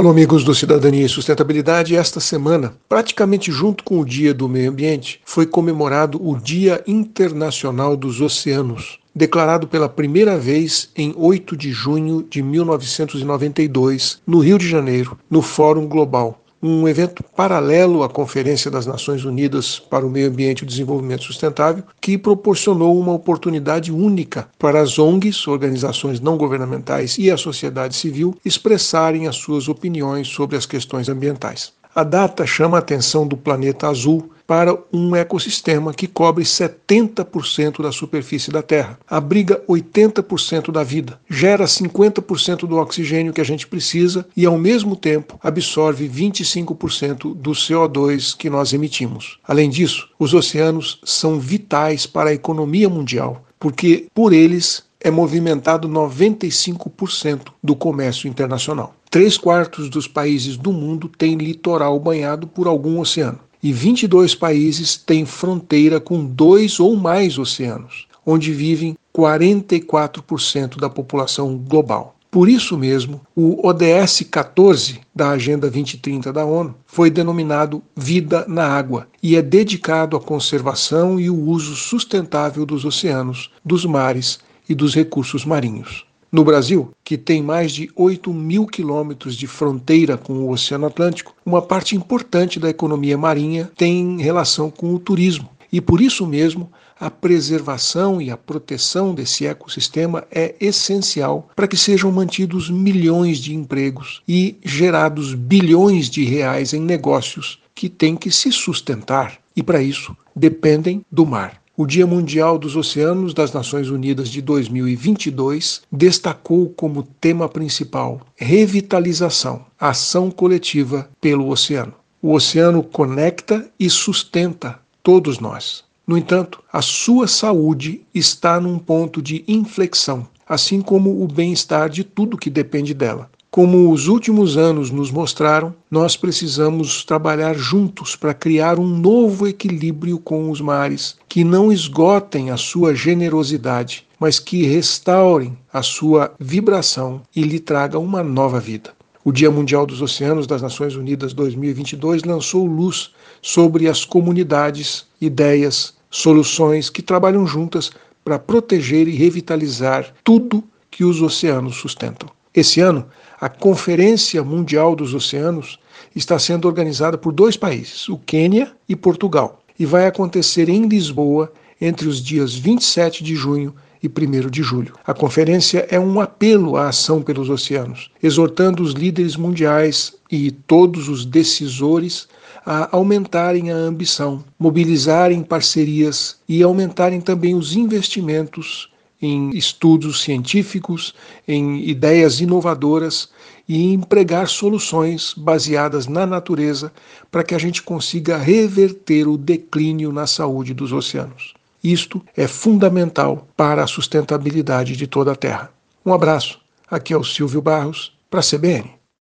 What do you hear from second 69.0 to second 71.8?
44% da população